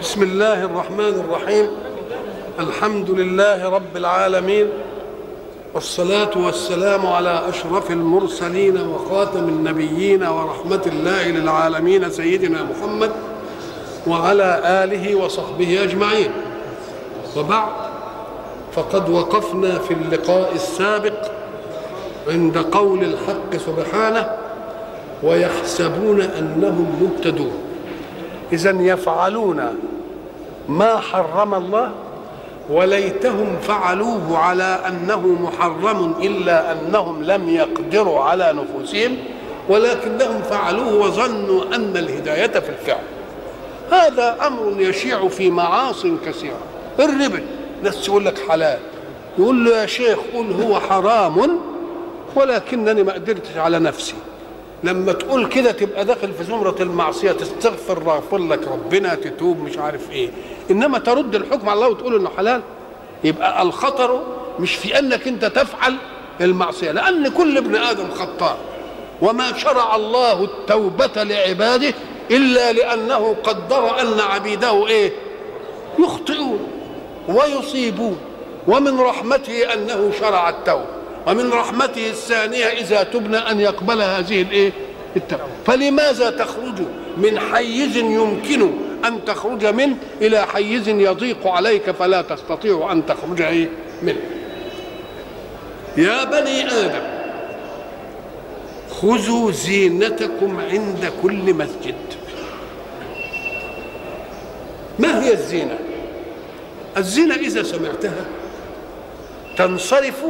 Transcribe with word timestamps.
بسم 0.00 0.22
الله 0.22 0.64
الرحمن 0.64 1.24
الرحيم. 1.24 1.66
الحمد 2.60 3.10
لله 3.10 3.68
رب 3.68 3.96
العالمين. 3.96 4.66
والصلاة 5.74 6.30
والسلام 6.36 7.06
على 7.06 7.48
أشرف 7.48 7.90
المرسلين 7.90 8.76
وخاتم 8.88 9.48
النبيين 9.48 10.22
ورحمة 10.22 10.82
الله 10.86 11.28
للعالمين 11.28 12.10
سيدنا 12.10 12.62
محمد 12.62 13.10
وعلى 14.06 14.60
آله 14.84 15.14
وصحبه 15.14 15.82
أجمعين. 15.82 16.30
وبعد 17.36 17.72
فقد 18.72 19.08
وقفنا 19.08 19.78
في 19.78 19.94
اللقاء 19.94 20.52
السابق 20.54 21.30
عند 22.28 22.58
قول 22.58 23.04
الحق 23.04 23.56
سبحانه 23.56 24.30
ويحسبون 25.22 26.20
أنهم 26.20 26.86
مهتدون. 27.00 27.52
إذا 28.52 28.70
يفعلون 28.70 29.60
ما 30.68 30.96
حرم 30.98 31.54
الله 31.54 31.92
وليتهم 32.70 33.56
فعلوه 33.62 34.38
على 34.38 34.80
أنه 34.88 35.20
محرم 35.26 36.14
إلا 36.22 36.72
أنهم 36.72 37.22
لم 37.22 37.48
يقدروا 37.48 38.20
على 38.20 38.52
نفوسهم 38.52 39.16
ولكنهم 39.68 40.42
فعلوه 40.42 40.94
وظنوا 40.94 41.64
أن 41.74 41.96
الهداية 41.96 42.46
في 42.46 42.68
الفعل. 42.68 43.02
هذا 43.90 44.36
أمر 44.46 44.80
يشيع 44.80 45.28
في 45.28 45.50
معاص 45.50 46.06
كثيرة. 46.26 46.58
الربا 46.98 47.42
ناس 47.82 48.08
يقول 48.08 48.24
لك 48.24 48.38
حلال. 48.48 48.78
يقول 49.38 49.64
له 49.64 49.76
يا 49.80 49.86
شيخ 49.86 50.18
قل 50.34 50.62
هو 50.62 50.80
حرام 50.80 51.60
ولكنني 52.36 53.02
ما 53.02 53.12
قدرتش 53.12 53.56
على 53.56 53.78
نفسي. 53.78 54.14
لما 54.86 55.12
تقول 55.12 55.46
كده 55.48 55.70
تبقى 55.72 56.04
داخل 56.04 56.32
في 56.32 56.44
زمرة 56.44 56.76
المعصية 56.80 57.32
تستغفر 57.32 58.02
غفر 58.02 58.38
لك 58.38 58.68
ربنا 58.68 59.14
تتوب 59.14 59.60
مش 59.60 59.78
عارف 59.78 60.10
إيه. 60.10 60.30
إنما 60.70 60.98
ترد 60.98 61.34
الحكم 61.34 61.68
على 61.68 61.76
الله 61.76 61.88
وتقول 61.88 62.14
إنه 62.16 62.30
حلال. 62.36 62.62
يبقى 63.24 63.62
الخطر 63.62 64.22
مش 64.60 64.74
في 64.74 64.98
أنك 64.98 65.28
أنت 65.28 65.44
تفعل 65.44 65.96
المعصية 66.40 66.90
لأن 66.92 67.28
كل 67.28 67.56
ابن 67.56 67.74
آدم 67.76 68.10
خطاء. 68.10 68.56
وما 69.22 69.58
شرع 69.58 69.96
الله 69.96 70.44
التوبة 70.44 71.22
لعباده 71.22 71.94
إلا 72.30 72.72
لأنه 72.72 73.36
قدر 73.44 74.00
أن 74.00 74.20
عبيده 74.20 74.86
إيه؟ 74.86 75.12
يخطئون 75.98 76.68
ويصيبون. 77.28 78.18
ومن 78.68 79.00
رحمته 79.00 79.72
أنه 79.74 80.12
شرع 80.20 80.48
التوبة. 80.48 80.95
ومن 81.26 81.50
رحمته 81.50 82.10
الثانية 82.10 82.64
إذا 82.64 83.02
تبنى 83.02 83.36
أن 83.36 83.60
يقبل 83.60 84.02
هذه 84.02 84.42
الإيه؟ 84.42 84.72
التوبة 85.16 85.42
فلماذا 85.66 86.30
تخرج 86.30 86.82
من 87.16 87.38
حيز 87.40 87.96
يمكن 87.96 88.70
أن 89.04 89.24
تخرج 89.24 89.66
منه 89.66 89.96
إلى 90.20 90.46
حيز 90.46 90.88
يضيق 90.88 91.46
عليك 91.46 91.90
فلا 91.90 92.22
تستطيع 92.22 92.92
أن 92.92 93.06
تخرج 93.06 93.42
إيه؟ 93.42 93.68
منه 94.02 94.20
يا 95.96 96.24
بني 96.24 96.66
آدم 96.66 97.16
خذوا 98.90 99.52
زينتكم 99.52 100.60
عند 100.60 101.12
كل 101.22 101.54
مسجد 101.54 101.94
ما 104.98 105.24
هي 105.24 105.32
الزينة 105.32 105.78
الزينة 106.96 107.34
إذا 107.34 107.62
سمعتها 107.62 108.24
تنصرف 109.56 110.24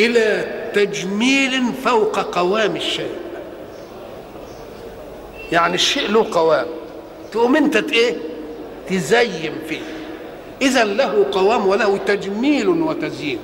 إلى 0.00 0.44
تجميل 0.74 1.72
فوق 1.84 2.18
قوام 2.18 2.76
الشيء. 2.76 3.14
يعني 5.52 5.74
الشيء 5.74 6.10
له 6.10 6.26
قوام. 6.32 6.66
تقوم 7.32 7.56
أنت 7.56 7.76
إيه؟ 7.92 8.16
تزين 8.88 9.52
فيه. 9.68 9.80
اذا 10.62 10.84
له 10.84 11.26
قوام 11.32 11.66
وله 11.66 11.96
تجميل 11.96 12.68
وتزيين. 12.68 13.38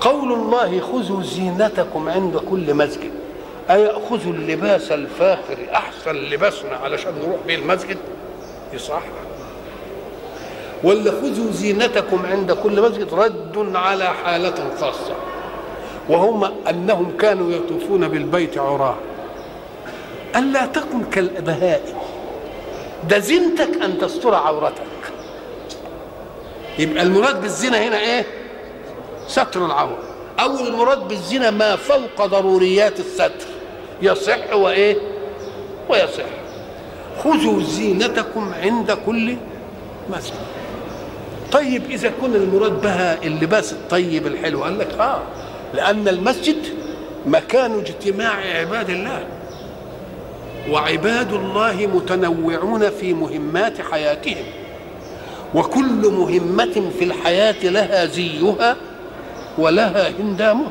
قول 0.00 0.32
الله 0.32 0.80
خذوا 0.80 1.22
زينتكم 1.22 2.08
عند 2.08 2.36
كل 2.36 2.74
مسجد. 2.74 3.10
أي 3.70 3.92
خذوا 3.92 4.32
اللباس 4.32 4.92
الفاخر 4.92 5.56
أحسن 5.74 6.14
لباسنا 6.14 6.76
علشان 6.76 7.12
نروح 7.22 7.40
به 7.46 7.54
المسجد؟ 7.54 7.96
يصح. 8.72 9.02
ولا 10.86 11.10
خذوا 11.10 11.52
زينتكم 11.52 12.26
عند 12.26 12.52
كل 12.52 12.82
مسجد 12.82 13.14
رد 13.14 13.76
على 13.76 14.04
حالة 14.04 14.54
خاصة. 14.80 15.16
وهم 16.08 16.44
أنهم 16.68 17.16
كانوا 17.16 17.52
يطوفون 17.52 18.08
بالبيت 18.08 18.58
عراه 18.58 18.96
ألا 20.36 20.66
تكن 20.66 21.04
كالبهائم 21.04 21.96
ده 23.08 23.18
زينتك 23.18 23.82
أن 23.82 23.98
تستر 23.98 24.34
عورتك. 24.34 24.82
يبقى 26.78 27.02
المراد 27.02 27.42
بالزنا 27.42 27.88
هنا 27.88 27.98
إيه؟ 27.98 28.26
ستر 29.28 29.66
العورة. 29.66 29.98
أو 30.40 30.60
المراد 30.66 31.08
بالزنا 31.08 31.50
ما 31.50 31.76
فوق 31.76 32.26
ضروريات 32.26 33.00
الستر. 33.00 33.46
يصح 34.02 34.54
وإيه؟ 34.54 34.96
ويصح. 35.88 36.30
خذوا 37.24 37.62
زينتكم 37.62 38.52
عند 38.62 38.98
كل 39.06 39.36
مسجد. 40.10 40.34
طيب 41.52 41.82
إذا 41.90 42.12
كان 42.20 42.34
المراد 42.34 42.80
بها 42.80 43.22
اللباس 43.22 43.72
الطيب 43.72 44.26
الحلو 44.26 44.64
قال 44.64 44.78
لك 44.78 44.88
آه 45.00 45.22
لأن 45.74 46.08
المسجد 46.08 46.56
مكان 47.26 47.78
اجتماع 47.78 48.58
عباد 48.60 48.90
الله 48.90 49.26
وعباد 50.70 51.32
الله 51.32 51.86
متنوعون 51.94 52.90
في 52.90 53.14
مهمات 53.14 53.80
حياتهم 53.80 54.44
وكل 55.54 56.10
مهمة 56.10 56.90
في 56.98 57.04
الحياة 57.04 57.64
لها 57.64 58.06
زيها 58.06 58.76
ولها 59.58 60.10
هندامها. 60.20 60.70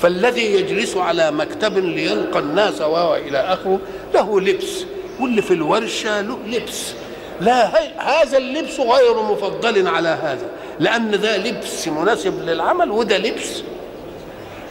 فالذي 0.00 0.44
يجلس 0.54 0.96
على 0.96 1.30
مكتب 1.30 1.78
ليلقى 1.78 2.38
الناس 2.38 2.80
وإلى 2.80 3.38
آخره 3.38 3.78
له 4.14 4.40
لبس 4.40 4.84
واللي 5.20 5.42
في 5.42 5.54
الورشة 5.54 6.20
له 6.20 6.38
لبس. 6.46 6.92
لا 7.40 7.70
هذا 7.98 8.38
اللبس 8.38 8.80
غير 8.80 9.22
مفضل 9.22 9.88
على 9.88 10.08
هذا 10.08 10.48
لأن 10.80 11.20
ده 11.20 11.36
لبس 11.36 11.88
مناسب 11.88 12.48
للعمل 12.48 12.90
وده 12.90 13.18
لبس. 13.18 13.62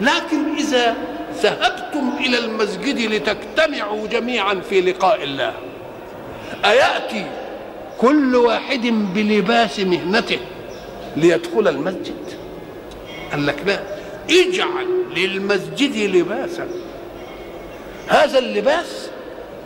لكن 0.02 0.56
إذا 0.58 0.96
ذهبتم 1.42 2.12
إلى 2.20 2.38
المسجد 2.38 3.00
لتجتمعوا 3.00 4.08
جميعا 4.08 4.62
في 4.70 4.82
لقاء 4.82 5.24
الله 5.24 5.54
أيأتي 6.66 7.26
كل 7.98 8.36
واحد 8.36 8.82
بلباس 9.16 9.80
مهنته 9.80 10.40
ليدخل 11.18 11.68
المسجد؟ 11.68 12.26
قال 13.32 13.48
لك 13.48 13.56
لا. 13.66 13.80
اجعل 14.30 14.88
للمسجد 15.16 16.16
لباسا. 16.16 16.68
هذا 18.08 18.40
اللباس 18.40 19.10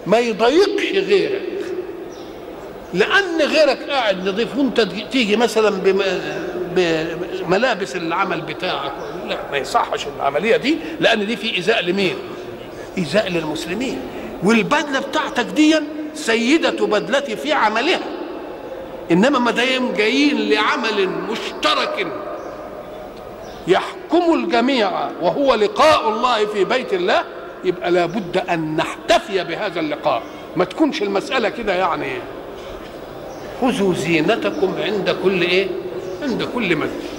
ما 0.08 0.20
يضايقش 0.20 0.92
غيرك. 0.92 1.61
لأن 2.94 3.42
غيرك 3.42 3.90
قاعد 3.90 4.28
نظيف 4.28 4.58
وأنت 4.58 4.82
تيجي 4.82 5.36
مثلا 5.36 5.82
بملابس 6.76 7.96
العمل 7.96 8.42
بتاعك. 8.42 8.92
لا 9.28 9.38
ما 9.52 9.58
يصحش 9.58 10.08
العملية 10.18 10.58
دي 10.58 10.78
لأن 11.00 11.28
دي 11.28 11.36
في 11.36 11.56
إيذاء 11.56 11.86
لمين؟ 11.86 12.16
إيذاء 12.98 13.30
للمسلمين. 13.30 14.02
والبدلة 14.44 15.00
بتاعتك 15.00 15.46
دي 15.46 15.76
سيدة 16.14 16.86
بدلتي 16.86 17.36
في 17.36 17.54
عملها. 17.54 18.00
إنما 19.12 19.40
ما 19.40 19.52
دام 19.52 19.94
جايين 19.94 20.50
لعمل 20.50 21.10
مشترك. 21.10 22.08
يحكم 23.68 24.34
الجميع 24.34 24.92
وهو 25.22 25.56
لقاء 25.56 26.10
الله 26.10 26.46
في 26.46 26.64
بيت 26.64 26.94
الله 26.94 27.24
يبقى 27.64 27.92
لابد 27.92 28.38
أن 28.38 28.76
نحتفي 28.76 29.44
بهذا 29.44 29.80
اللقاء. 29.80 30.24
ما 30.56 30.66
تكونش 30.66 31.02
المسألة 31.02 31.50
كده 31.50 31.74
يعني. 31.74 32.18
خذوا 33.62 33.94
زينتكم 33.94 34.74
عند 34.80 35.16
كل 35.24 35.42
إيه؟ 35.42 35.68
عند 36.22 36.44
كل 36.56 36.76
مسجد 36.76 37.12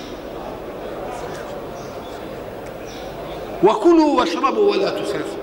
وكلوا 3.65 4.19
واشربوا 4.21 4.71
ولا 4.71 4.91
تسرفوا. 4.91 5.39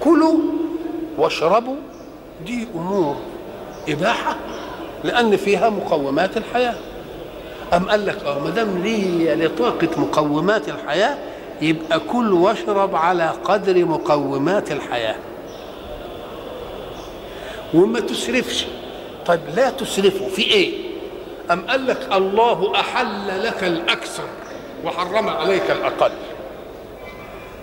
كلوا 0.00 0.38
واشربوا 1.18 1.76
دي 2.46 2.66
أمور 2.74 3.16
إباحة 3.88 4.36
لأن 5.04 5.36
فيها 5.36 5.70
مقومات 5.70 6.36
الحياة. 6.36 6.74
أم 7.72 7.90
قال 7.90 8.06
لك 8.06 8.24
أه 8.24 8.38
ما 8.38 8.50
دام 8.50 8.78
لي 8.82 9.34
لطاقة 9.34 9.88
مقومات 9.96 10.68
الحياة 10.68 11.18
يبقى 11.62 12.00
كل 12.00 12.32
واشرب 12.32 12.94
على 12.96 13.32
قدر 13.44 13.84
مقومات 13.84 14.72
الحياة. 14.72 15.16
وما 17.74 18.00
تسرفش. 18.00 18.64
طيب 19.26 19.40
لا 19.56 19.70
تسرفوا 19.70 20.28
في 20.28 20.42
إيه؟ 20.42 20.72
أم 21.50 21.60
قال 21.60 21.86
لك 21.86 22.08
الله 22.12 22.72
أحل 22.80 23.44
لك 23.44 23.64
الأكثر 23.64 24.24
وحرم 24.84 25.28
عليك 25.28 25.70
الأقل. 25.70 26.12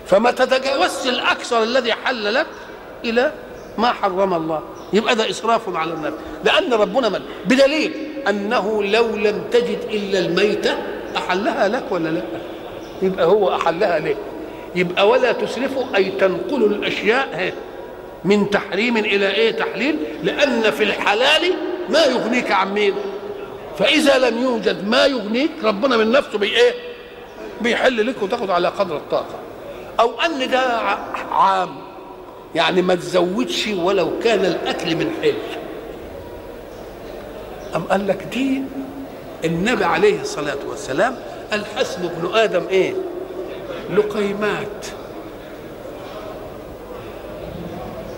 فما 0.06 0.30
تتجاوزش 0.30 1.08
الأكثر 1.08 1.62
الذي 1.62 1.92
حل 1.92 2.34
لك 2.34 2.46
إلى 3.04 3.32
ما 3.78 3.92
حرم 3.92 4.34
الله. 4.34 4.60
يبقى 4.92 5.16
ده 5.16 5.30
إسراف 5.30 5.76
على 5.76 5.92
النفس. 5.92 6.16
لأن 6.44 6.72
ربنا 6.72 7.08
من 7.08 7.20
بدليل 7.46 7.92
أنه 8.28 8.82
لو 8.82 9.06
لم 9.16 9.44
تجد 9.50 9.78
إلا 9.90 10.18
الميتة 10.18 10.78
أحلها 11.16 11.68
لك 11.68 11.84
ولا 11.90 12.08
لأ؟ 12.08 12.22
يبقى 13.02 13.26
هو 13.26 13.54
أحلها 13.54 13.98
لك 13.98 14.16
يبقى 14.74 15.08
ولا 15.08 15.32
تسرفوا 15.32 15.84
أي 15.96 16.04
تنقلوا 16.10 16.68
الأشياء 16.68 17.52
من 18.24 18.50
تحريم 18.50 18.96
إلى 18.96 19.30
إيه 19.30 19.50
تحليل؟ 19.50 19.96
لأن 20.22 20.70
في 20.70 20.82
الحلال 20.84 21.52
ما 21.88 22.04
يغنيك 22.04 22.50
عن 22.52 22.74
مين. 22.74 22.94
فإذا 23.78 24.18
لم 24.18 24.42
يوجد 24.42 24.88
ما 24.88 25.06
يغنيك 25.06 25.50
ربنا 25.64 25.96
من 25.96 26.10
نفسه 26.12 26.38
بي 26.38 26.46
إيه؟ 26.46 26.74
بيحل 27.60 28.06
لك 28.06 28.22
وتاخد 28.22 28.50
على 28.50 28.68
قدر 28.68 28.96
الطاقة. 28.96 29.38
أو 30.00 30.20
أن 30.20 30.50
ده 30.50 30.60
عام. 31.32 31.76
يعني 32.54 32.82
ما 32.82 32.94
تزودش 32.94 33.66
ولو 33.68 34.10
كان 34.24 34.44
الأكل 34.44 34.96
من 34.96 35.10
حل 35.22 35.34
أم 37.76 37.82
قال 37.84 38.06
لك 38.06 38.22
دي 38.32 38.62
النبي 39.44 39.84
عليه 39.84 40.20
الصلاة 40.20 40.58
والسلام 40.68 41.16
قال 41.50 41.66
حسب 41.76 42.04
ابن 42.04 42.34
آدم 42.38 42.62
إيه؟ 42.70 42.94
لقيمات. 43.94 44.86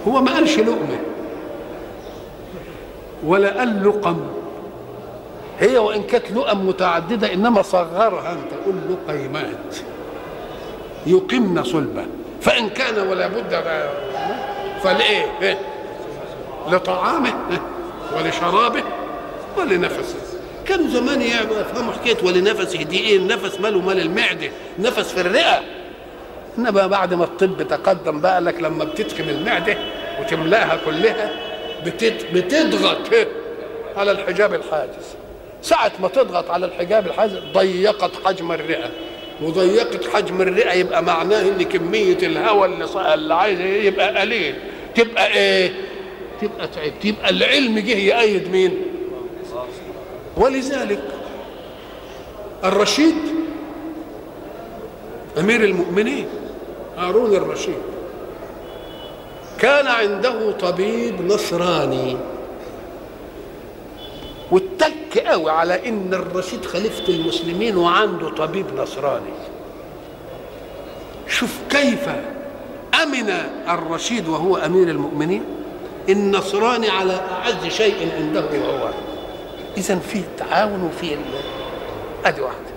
هو 0.08 0.20
ما 0.20 0.34
قالش 0.34 0.58
لقمة. 0.58 0.99
ولا 3.26 3.58
قال 3.58 3.88
لقم. 3.88 4.20
هي 5.60 5.78
وإن 5.78 6.02
كانت 6.02 6.31
لقم 6.32 6.69
متعددة 6.69 7.32
إنما 7.32 7.62
صغرها 7.62 8.32
أنت 8.32 8.52
قول 8.66 8.75
لقيمات. 8.90 9.76
يقمن 11.06 11.64
صلبة. 11.64 12.06
فإن 12.40 12.69
كان 12.69 13.08
ولا 13.08 13.28
بد 13.28 13.64
فلإيه؟ 14.82 15.38
إيه؟ 15.43 15.58
لطعامه 16.70 17.34
ولشرابه 18.16 18.82
ولنفسه. 19.58 20.14
كانوا 20.66 20.88
زمان 20.88 21.22
يفهموا 21.22 21.93
حكاية 21.93 22.25
ولنفسه. 22.25 22.82
دي 22.82 22.99
إيه؟ 22.99 23.16
النفس 23.16 23.60
ماله 23.60 23.81
مال 23.81 24.00
المعدة. 24.00 24.50
نفس 24.78 25.12
في 25.12 25.20
الرئة. 25.20 25.60
انما 26.58 26.87
بعد 26.87 27.14
ما 27.14 27.25
الطب 27.25 27.62
تقدم 27.69 28.20
بقى 28.20 28.40
لك 28.40 28.60
لما 28.62 28.84
بتدخل 28.84 29.25
المعدة 29.31 29.76
وتملاها 30.20 30.78
كلها. 30.87 31.31
بتضغط 32.34 32.99
على 33.96 34.10
الحجاب 34.10 34.54
الحاجز 34.54 35.14
ساعة 35.62 35.93
ما 36.00 36.08
تضغط 36.08 36.50
على 36.50 36.66
الحجاب 36.66 37.06
الحاجز 37.06 37.32
ضيقت 37.54 38.10
حجم 38.25 38.52
الرئة 38.52 38.90
وضيقت 39.43 40.08
حجم 40.08 40.43
الرئة 40.43 40.72
يبقى 40.72 41.02
معناه 41.02 41.40
إن 41.43 41.62
كمية 41.62 42.19
الهواء 42.22 42.69
اللي, 42.69 43.14
اللي 43.14 43.34
عايز 43.34 43.60
يبقى 43.60 44.20
قليل 44.20 44.54
تبقى 44.94 45.26
إيه؟ 45.34 45.72
تبقى 46.40 46.69
تعب 46.69 46.93
تبقى 47.02 47.31
العلم 47.31 47.78
جه 47.78 47.96
يأيد 47.99 48.50
مين؟ 48.50 48.76
ولذلك 50.37 51.02
الرشيد 52.64 53.14
أمير 55.38 55.64
المؤمنين 55.64 56.26
هارون 56.98 57.34
الرشيد. 57.34 57.82
كان 59.58 59.86
عنده 59.86 60.52
طبيب 60.52 61.32
نصراني. 61.32 62.16
واتك 64.50 65.18
قوي 65.26 65.50
على 65.50 65.88
إن 65.88 66.14
الرشيد 66.14 66.64
خليفة 66.64 67.08
المسلمين 67.08 67.76
وعنده 67.76 68.28
طبيب 68.30 68.66
نصراني. 68.76 69.32
شوف 71.28 71.58
كيف 71.70 72.08
أمن 73.02 73.30
الرشيد 73.68 74.28
وهو 74.28 74.56
أمير 74.56 74.88
المؤمنين. 74.88 75.42
النصراني 76.08 76.88
على 76.88 77.12
أعز 77.12 77.66
شيء 77.68 78.08
عنده 78.16 78.40
وهو. 78.40 78.88
اذا 79.76 79.98
في 79.98 80.22
تعاون 80.38 80.82
وفي 80.82 81.16
أدي 82.24 82.40
واحدة 82.40 82.72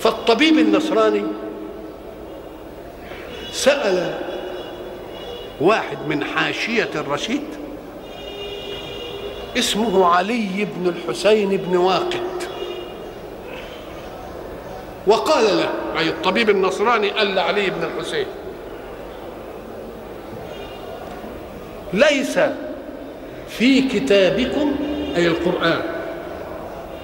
فالطبيب 0.00 0.58
النصراني 0.58 1.22
سأل 3.52 4.18
واحد 5.60 5.98
من 6.08 6.24
حاشية 6.24 6.90
الرشيد 6.94 7.42
اسمه 9.58 10.06
علي 10.06 10.66
بن 10.76 10.88
الحسين 10.88 11.56
بن 11.56 11.76
واقد. 11.76 12.20
وقال 15.06 15.44
له 15.44 15.70
أي 15.98 16.08
الطبيب 16.08 16.50
النصراني 16.50 17.10
قال 17.10 17.34
لعلي 17.34 17.70
بن 17.70 17.84
الحسين 17.84 18.26
ليس 21.92 22.38
في 23.48 23.82
كتابكم 23.88 24.76
أي 25.16 25.26
القرآن 25.26 25.82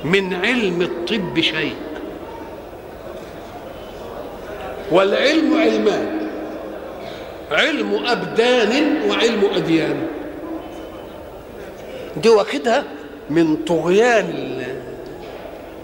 من 0.05 0.35
علم 0.35 0.83
الطب 0.83 1.41
شيء. 1.41 1.77
والعلم 4.91 5.61
علمان. 5.61 6.16
علم 7.51 8.07
أبدان 8.07 9.03
وعلم 9.11 9.45
أديان. 9.55 10.07
دي 12.17 12.29
واخدها 12.29 12.85
من 13.31 13.57
طغيان 13.57 14.63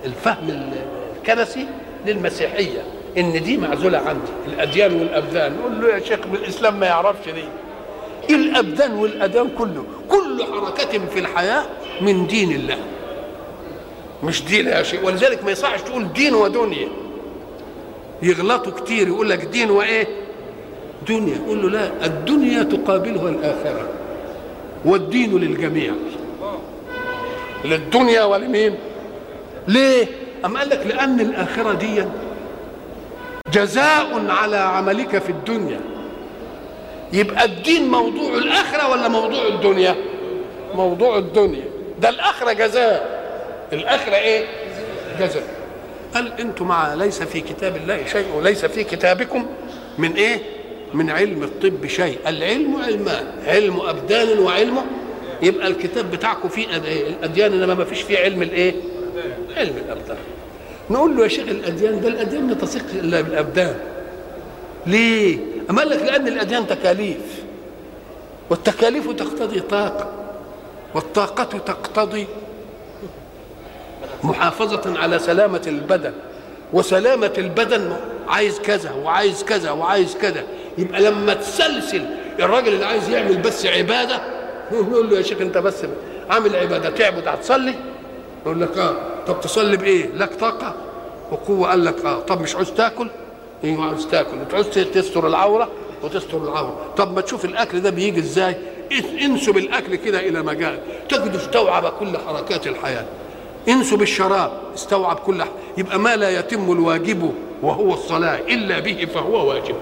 الفهم 0.04 0.72
الكنسي 1.18 1.66
للمسيحية. 2.06 2.82
إن 3.18 3.42
دي 3.42 3.56
معزولة 3.56 3.98
عندي. 3.98 4.30
الأديان 4.46 5.00
والأبدان. 5.00 5.56
نقول 5.56 5.80
له 5.80 5.88
يا 5.88 6.00
شيخ 6.00 6.18
الإسلام 6.34 6.80
ما 6.80 6.86
يعرفش 6.86 7.28
دي 7.28 8.34
الأبدان 8.34 8.92
والادان 8.92 9.48
كله. 9.58 9.84
كل 10.08 10.44
حركة 10.44 11.06
في 11.06 11.18
الحياة 11.18 11.64
من 12.00 12.26
دين 12.26 12.52
الله. 12.52 12.78
مش 14.22 14.44
دين 14.44 14.66
يا 14.66 14.82
شيء 14.82 15.04
ولذلك 15.04 15.44
ما 15.44 15.50
يصحش 15.50 15.82
تقول 15.82 16.12
دين 16.12 16.34
ودنيا. 16.34 16.88
يغلطوا 18.22 18.72
كتير. 18.72 19.08
يقول 19.08 19.30
لك 19.30 19.44
دين 19.44 19.70
وإيه؟ 19.70 20.21
دنيا 21.08 21.38
قول 21.48 21.62
له 21.62 21.68
لا 21.70 22.06
الدنيا 22.06 22.62
تقابلها 22.62 23.28
الآخرة. 23.28 23.88
والدين 24.84 25.38
للجميع. 25.38 25.92
للدنيا 27.64 28.24
ولمين؟ 28.24 28.74
ليه؟ 29.68 30.06
أم 30.44 30.56
قال 30.56 30.68
لك 30.68 30.86
لأن 30.86 31.20
الآخرة 31.20 31.72
دي 31.72 32.04
جزاء 33.52 34.26
على 34.28 34.56
عملك 34.56 35.18
في 35.18 35.30
الدنيا. 35.30 35.80
يبقى 37.12 37.44
الدين 37.44 37.90
موضوع 37.90 38.34
الآخرة 38.34 38.90
ولا 38.90 39.08
موضوع 39.08 39.46
الدنيا؟ 39.46 39.94
موضوع 40.74 41.18
الدنيا. 41.18 41.64
ده 42.00 42.08
الآخرة 42.08 42.52
جزاء. 42.52 43.22
الآخرة 43.72 44.14
إيه؟ 44.14 44.44
جزاء. 45.20 45.42
قال 46.14 46.40
أنتم 46.40 46.68
مع 46.68 46.94
ليس 46.94 47.22
في 47.22 47.40
كتاب 47.40 47.76
الله 47.76 48.04
شيء 48.06 48.26
وليس 48.36 48.64
في 48.64 48.84
كتابكم 48.84 49.46
من 49.98 50.12
إيه؟ 50.12 50.38
من 50.94 51.10
علم 51.10 51.42
الطب 51.42 51.86
شيء. 51.86 52.18
العلم 52.26 52.76
علمان 52.76 53.26
علم 53.46 53.80
أبدان 53.80 54.38
وعلم. 54.38 54.76
يبقى 55.42 55.66
الكتاب 55.66 56.10
بتاعكم 56.10 56.48
فيه 56.48 56.66
الأديان 56.76 57.52
إنما 57.52 57.74
ما 57.74 57.84
فيش 57.84 58.02
فيه 58.02 58.18
علم 58.18 58.42
الإيه؟ 58.42 58.74
علم 59.56 59.76
الأبدان. 59.86 60.16
نقول 60.90 61.16
له 61.16 61.22
يا 61.22 61.28
شيخ 61.28 61.48
الأديان 61.48 62.00
ده 62.00 62.08
الأديان 62.08 62.46
ما 62.46 62.54
تصيغ 62.54 62.82
إلا 62.94 63.20
بالأبدان. 63.20 63.76
ليه؟ 64.86 65.38
أما 65.70 65.78
قال 65.78 65.90
لك 65.90 66.02
لأن 66.02 66.28
الأديان 66.28 66.66
تكاليف. 66.66 67.42
والتكاليف 68.50 69.10
تقتضي 69.10 69.60
طاقة. 69.60 70.12
والطاقة 70.94 71.58
تقتضي 71.58 72.26
محافظة 74.24 74.98
على 74.98 75.18
سلامة 75.18 75.62
البدن. 75.66 76.12
وسلامة 76.72 77.32
البدن 77.38 77.96
عايز 78.28 78.58
كذا 78.60 78.92
وعايز 78.92 79.44
كذا 79.44 79.70
وعايز 79.70 80.16
كذا. 80.16 80.42
يبقى 80.78 81.00
لما 81.02 81.34
تسلسل 81.34 82.02
الراجل 82.40 82.68
اللي 82.74 82.84
عايز 82.86 83.08
يعمل 83.08 83.36
بس 83.36 83.66
عبادة 83.66 84.22
نقول 84.72 85.10
له 85.10 85.16
يا 85.16 85.22
شيخ 85.22 85.40
انت 85.40 85.58
بس 85.58 85.74
عامل 86.30 86.56
عبادة 86.56 86.90
تعبد 86.90 87.28
هتصلي؟ 87.28 87.74
يقول 88.46 88.60
لك 88.60 88.78
آه. 88.78 88.94
طب 89.26 89.40
تصلي 89.40 89.76
بإيه؟ 89.76 90.06
لك 90.14 90.34
طاقة؟ 90.34 90.74
وقوة. 91.32 91.68
قال 91.70 91.84
لك 91.84 92.04
آه. 92.04 92.18
طب 92.20 92.40
مش 92.40 92.54
عاوز 92.54 92.70
تاكل؟ 92.70 93.08
أيوه 93.64 93.84
عاوز 93.84 94.06
تاكل. 94.06 94.36
وتعوز 94.40 94.66
تستر 94.68 95.26
العورة؟ 95.26 95.68
وتستر 96.02 96.38
العورة. 96.42 96.76
طب 96.96 97.14
ما 97.14 97.20
تشوف 97.20 97.44
الأكل 97.44 97.80
ده 97.80 97.90
بيجي 97.90 98.20
إزاي؟ 98.20 98.56
انسب 99.24 99.56
الأكل 99.56 99.94
كده 99.96 100.20
إلى 100.20 100.42
مجال. 100.42 100.78
تجد 101.08 101.34
استوعب 101.34 101.92
كل 102.00 102.18
حركات 102.26 102.66
الحياة. 102.66 103.04
انسب 103.68 104.02
الشراب 104.02 104.52
استوعب 104.74 105.16
كل. 105.16 105.42
يبقى 105.78 105.98
ما 105.98 106.16
لا 106.16 106.38
يتم 106.38 106.72
الواجب 106.72 107.34
وهو 107.62 107.94
الصلاة 107.94 108.38
إلا 108.48 108.78
به 108.78 109.08
فهو 109.14 109.48
واجب. 109.48 109.76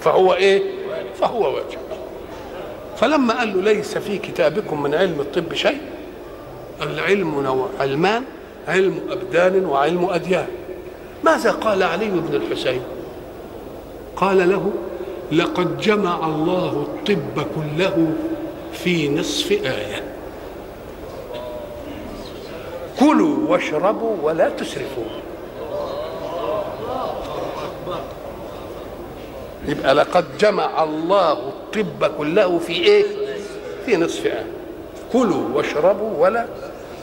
فهو 0.00 0.34
إيه؟ 0.34 0.62
فهو 1.20 1.54
واجب. 1.54 1.78
فلما 2.96 3.38
قال 3.38 3.64
له 3.64 3.72
ليس 3.72 3.98
في 3.98 4.18
كتابكم 4.18 4.82
من 4.82 4.94
علم 4.94 5.20
الطب 5.20 5.54
شيء؟ 5.54 5.80
العلم 6.82 7.40
نوع 7.40 7.68
علمان 7.80 8.22
علم 8.68 9.00
أبدان 9.10 9.64
وعلم 9.64 10.10
أديان. 10.10 10.46
ماذا 11.24 11.50
قال 11.50 11.82
علي 11.82 12.08
بن 12.10 12.34
الحسين؟ 12.34 12.82
قال 14.16 14.50
له 14.50 14.70
لقد 15.32 15.80
جمع 15.80 16.26
الله 16.26 16.86
الطب 16.88 17.46
كله 17.54 18.12
في 18.72 19.08
نصف 19.08 19.52
آية. 19.52 20.02
كلوا 23.00 23.36
واشربوا 23.48 24.16
ولا 24.22 24.48
تسرفوا. 24.48 25.04
يبقى 29.68 29.94
لقد 29.94 30.24
جمع 30.38 30.84
الله 30.84 31.32
الطب 31.32 32.04
كله 32.18 32.58
في 32.58 32.72
إيه؟ 32.72 33.04
في 33.86 33.96
نصف 33.96 34.26
آية 34.26 34.46
كلوا 35.12 35.48
واشربوا 35.54 36.18
ولا 36.18 36.46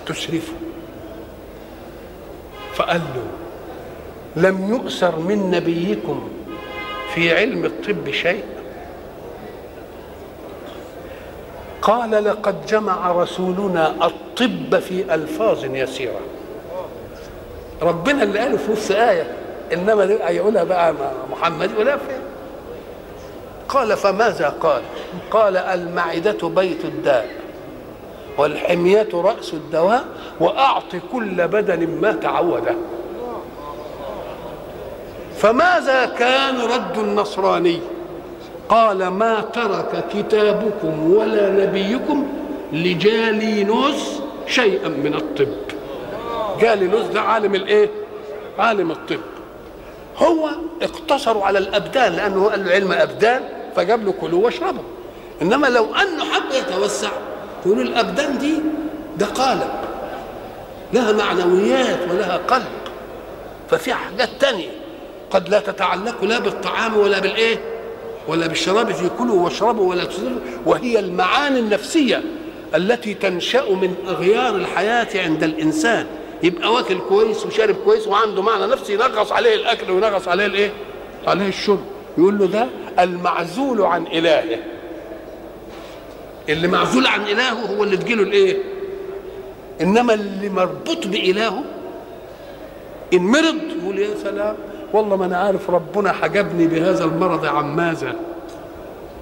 تسرفوا. 0.05 0.57
فقال 2.75 3.01
له 3.15 3.23
لم 4.49 4.69
يؤسر 4.73 5.19
من 5.19 5.51
نبيكم 5.51 6.29
في 7.13 7.35
علم 7.37 7.65
الطب 7.65 8.11
شيء؟ 8.11 8.43
قال 11.81 12.23
لقد 12.23 12.65
جمع 12.65 13.11
رسولنا 13.11 14.05
الطب 14.05 14.79
في 14.79 15.13
ألفاظ 15.15 15.65
يسيرة. 15.65 16.19
ربنا 17.81 18.23
اللي 18.23 18.39
قاله 18.39 18.57
في 18.57 18.71
نص 18.71 18.91
آية 18.91 19.27
إنما 19.73 20.03
يقولها 20.29 20.63
بقى 20.63 20.93
محمد 21.31 21.71
يقولها 21.71 21.97
فين 21.97 22.16
قال 23.69 23.97
فماذا 23.97 24.49
قال؟ 24.61 24.81
قال 25.31 25.57
المعدة 25.57 26.47
بيت 26.47 26.85
الداء 26.85 27.29
والحمية 28.37 29.09
رأس 29.13 29.53
الدواء 29.53 30.05
وأعط 30.39 30.95
كل 31.11 31.47
بدن 31.47 31.87
ما 32.01 32.11
تعوده. 32.11 32.75
فماذا 35.37 36.05
كان 36.05 36.61
رد 36.61 36.97
النصراني؟ 36.97 37.79
قال 38.69 39.07
ما 39.07 39.41
ترك 39.41 40.05
كتابكم 40.13 41.13
ولا 41.13 41.49
نبيكم 41.49 42.27
لجالينوس 42.73 44.19
شيئا 44.47 44.87
من 44.87 45.13
الطب. 45.15 45.77
جالينوس 46.61 47.05
ده 47.05 47.21
عالم 47.21 47.55
الإيه؟ 47.55 47.89
عالم 48.59 48.91
الطب. 48.91 49.19
هو 50.17 50.49
اقتصروا 50.81 51.45
على 51.45 51.59
الأبدان 51.59 52.13
لأنه 52.13 52.49
قال 52.49 52.65
له 52.65 52.71
علم 52.71 52.91
أبدان. 52.91 53.41
فجاب 53.77 54.05
له 54.05 54.11
كلوا 54.11 54.45
واشربوا 54.45 54.83
إنما 55.41 55.67
لو 55.67 55.85
أنه 55.95 56.23
حب 56.23 56.43
يتوسع 56.53 57.09
يقول 57.65 57.81
الابدان 57.81 58.37
دي 58.37 58.53
ده 59.17 59.25
قالب. 59.25 59.69
لها 60.93 61.11
معنويات 61.11 61.99
ولها 62.11 62.37
قلب. 62.37 62.65
ففي 63.69 63.93
حاجات 63.93 64.29
تانية 64.39 64.69
قد 65.31 65.49
لا 65.49 65.59
تتعلق 65.59 66.23
لا 66.23 66.39
بالطعام 66.39 66.97
ولا 66.97 67.19
بالإيه؟ 67.19 67.57
ولا 68.27 68.47
بالشراب 68.47 68.91
في 68.91 69.09
كلوا 69.19 69.43
واشربوا 69.43 69.89
ولا 69.89 70.03
تسرفوا 70.05 70.39
وهي 70.65 70.99
المعاني 70.99 71.59
النفسية 71.59 72.23
التي 72.75 73.13
تنشأ 73.13 73.69
من 73.69 73.95
أغيار 74.07 74.55
الحياة 74.55 75.07
عند 75.15 75.43
الإنسان. 75.43 76.05
يبقى 76.43 76.73
واكل 76.73 76.99
كويس 77.09 77.45
وشارب 77.45 77.75
كويس 77.85 78.07
وعنده 78.07 78.41
معنى 78.41 78.67
نفسي 78.67 78.93
ينغص 78.93 79.31
عليه 79.31 79.55
الأكل 79.55 79.91
وينغص 79.91 80.27
عليه 80.27 80.45
الإيه؟ 80.45 80.71
عليه 81.27 81.47
الشرب. 81.47 81.79
يقول 82.17 82.37
له 82.39 82.45
ده 82.45 82.67
المعزول 82.99 83.81
عن 83.81 84.07
إلهه. 84.07 84.57
اللي 86.49 86.67
معزول 86.67 87.07
عن 87.07 87.21
إلهه 87.21 87.75
هو 87.75 87.83
اللي 87.83 87.97
تجيله 87.97 88.23
الإيه؟ 88.23 88.57
إنما 89.81 90.13
اللي 90.13 90.49
مربوط 90.49 91.07
بإلهه 91.07 91.63
إن 93.13 93.21
مرض 93.21 93.55
يقول 93.81 93.99
يا 93.99 94.15
سلام 94.23 94.55
والله 94.93 95.15
ما 95.15 95.25
أنا 95.25 95.37
عارف 95.37 95.69
ربنا 95.69 96.11
حجبني 96.11 96.67
بهذا 96.67 97.03
المرض 97.03 97.45
عن 97.45 97.75
ماذا. 97.75 98.15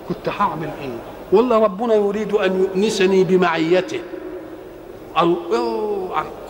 كنت 0.09 0.29
هعمل 0.29 0.69
إيه؟ 0.81 0.89
والله 1.31 1.57
ربنا 1.57 1.93
يريد 1.93 2.33
أن 2.33 2.59
يؤنسني 2.61 3.23
بمعيته. 3.23 3.99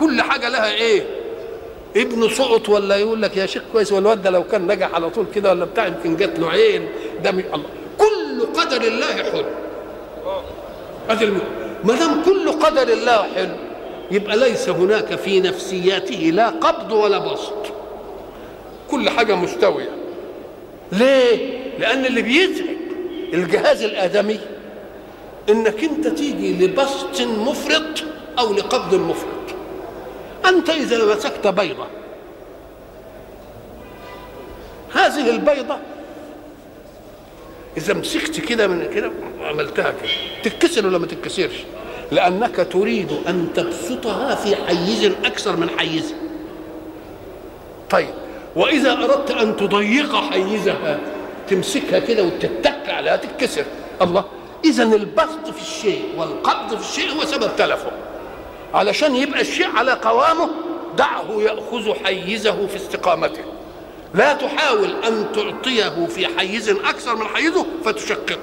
كل 0.00 0.22
حاجة 0.22 0.48
لها 0.48 0.72
إيه؟ 0.72 1.02
ابنه 1.96 2.28
سقط 2.28 2.68
ولا 2.68 2.96
يقول 2.96 3.22
لك 3.22 3.36
يا 3.36 3.46
شيخ 3.46 3.62
كويس 3.72 3.92
ولا 3.92 4.00
الواد 4.00 4.22
ده 4.22 4.30
لو 4.30 4.42
كان 4.44 4.66
نجح 4.66 4.94
على 4.94 5.10
طول 5.10 5.26
كده 5.34 5.50
ولا 5.50 5.64
بتاع 5.64 5.86
يمكن 5.86 6.16
جات 6.16 6.38
له 6.38 6.50
عين. 6.50 6.88
ده 7.24 7.32
من 7.32 7.44
الله. 7.54 7.68
كل 7.98 8.60
قدر 8.60 8.82
الله 8.82 9.06
حلو. 9.06 9.44
هذا 11.08 11.26
ما 11.84 11.94
دام 11.96 12.22
كل 12.22 12.52
قدر 12.52 12.88
الله 12.92 13.26
حلو 13.34 13.56
يبقى 14.10 14.36
ليس 14.36 14.68
هناك 14.68 15.14
في 15.14 15.40
نفسياته 15.40 16.14
لا 16.14 16.48
قبض 16.48 16.92
ولا 16.92 17.18
بسط. 17.18 17.72
كل 18.90 19.10
حاجة 19.10 19.34
مستوية. 19.34 19.90
ليه؟ 20.92 21.58
لأن 21.78 22.04
اللي 22.04 22.22
بيتعب 22.22 22.76
الجهاز 23.34 23.82
الآدمي 23.82 24.40
إنك 25.48 25.84
أنت 25.84 26.06
تيجي 26.08 26.66
لبسط 26.66 27.20
مفرط 27.20 28.04
أو 28.38 28.52
لقبض 28.52 28.94
مفرط. 28.94 29.56
أنت 30.46 30.70
إذا 30.70 31.14
مسكت 31.14 31.46
بيضة 31.46 31.86
هذه 34.94 35.30
البيضة 35.30 35.76
إذا 37.76 37.94
مسكت 37.94 38.40
كده 38.40 38.66
من 38.66 38.90
كده 38.94 39.12
عملتها 39.40 39.90
كده. 39.90 40.10
تتكسر 40.42 40.86
ولا 40.86 40.98
ما 40.98 41.06
تتكسرش؟ 41.06 41.54
لأنك 42.12 42.66
تريد 42.72 43.08
أن 43.28 43.48
تبسطها 43.54 44.34
في 44.34 44.56
حيز 44.56 45.04
أكثر 45.24 45.56
من 45.56 45.70
حيزها 45.78 46.16
طيب 47.90 48.14
وإذا 48.56 48.92
أردت 48.92 49.30
أن 49.30 49.56
تضيق 49.56 50.16
حيزها 50.16 50.98
تمسكها 51.48 51.98
كده 51.98 52.22
وتتك 52.24 52.88
عليها 52.88 53.16
تتكسر. 53.16 53.64
الله 54.02 54.24
إذا 54.64 54.82
البسط 54.82 55.50
في 55.56 55.60
الشيء 55.62 56.02
والقبض 56.16 56.78
في 56.80 56.90
الشيء 56.90 57.10
هو 57.12 57.24
سبب 57.24 57.50
تلفه 57.56 57.90
علشان 58.74 59.16
يبقى 59.16 59.40
الشيء 59.40 59.66
على 59.66 59.92
قوامه 59.92 60.48
دعه 60.98 61.26
يأخذ 61.38 61.94
حيزه 62.04 62.66
في 62.66 62.76
استقامته. 62.76 63.42
لا 64.14 64.32
تحاول 64.32 64.90
أن 65.04 65.26
تعطيه 65.34 66.06
في 66.06 66.26
حيز 66.38 66.68
أكثر 66.68 67.16
من 67.16 67.24
حيزه 67.26 67.66
فتشققه 67.84 68.38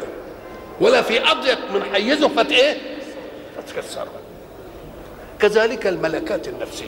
ولا 0.81 1.01
في 1.01 1.31
أضيق 1.31 1.59
من 1.73 1.83
حيزه 1.93 2.27
فت 2.27 2.51
إيه 2.51 2.77
فتكسره. 3.57 4.07
كذلك 5.39 5.87
الملكات 5.87 6.47
النفسية 6.47 6.85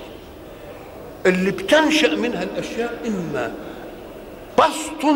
اللي 1.25 1.51
بتنشأ 1.51 2.15
منها 2.15 2.43
الأشياء 2.43 2.99
إما 3.07 3.53
بسط 4.59 5.15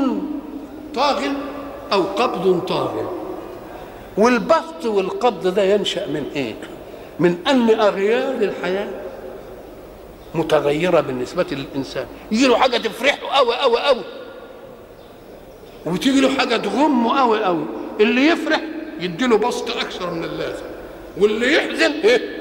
طاغ 0.96 1.22
أو 1.94 2.04
قبض 2.04 2.66
طاغ. 2.68 2.94
والبسط 4.18 4.86
والقبض 4.86 5.48
ده 5.48 5.64
ينشأ 5.64 6.08
من 6.08 6.24
إيه؟ 6.36 6.54
من 7.20 7.38
ان 7.48 7.70
أغيار 7.80 8.36
الحياة 8.36 8.88
متغيرة 10.36 11.02
بالنسبة 11.02 11.46
للإنسان. 11.52 12.06
يجي 12.32 12.48
له 12.48 12.58
حاجة 12.58 12.78
تفرحه 12.78 13.28
قوي 13.28 13.56
قوي 13.56 13.80
قوي 13.80 14.04
وتيجي 15.86 16.22
له 16.22 16.30
حاجة 16.38 16.58
تغمه 16.58 17.20
قوي 17.20 17.44
قوي 17.44 17.66
اللي 18.00 18.28
يفرح 18.28 18.62
يديله 19.00 19.38
بسط 19.38 19.70
أكثر 19.78 20.12
من 20.12 20.24
اللازم. 20.24 20.66
واللي 21.18 21.54
يحزن 21.54 21.92
إيه؟ 21.92 22.40